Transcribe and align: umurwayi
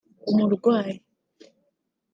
umurwayi 0.31 0.93